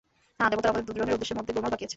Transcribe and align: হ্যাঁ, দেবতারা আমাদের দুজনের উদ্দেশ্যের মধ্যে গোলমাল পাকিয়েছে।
হ্যাঁ, 0.37 0.49
দেবতারা 0.51 0.71
আমাদের 0.73 0.87
দুজনের 0.87 1.15
উদ্দেশ্যের 1.15 1.37
মধ্যে 1.39 1.53
গোলমাল 1.55 1.71
পাকিয়েছে। 1.73 1.89